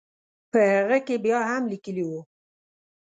په 0.51 0.59
هغه 0.75 0.97
کې 1.07 1.15
بیا 1.25 1.39
هم 1.49 1.63
لیکلي 1.71 2.03
وو. 2.05 2.21